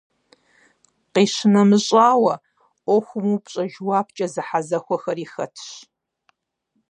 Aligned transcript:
Къищынэмыщӏауэ, 1.13 2.35
ӏуэхум 2.83 3.25
упщӏэ–жэуапкӏэ 3.35 4.27
зэхьэзэхуэхэри 4.33 5.25
хэтащ. 5.31 5.67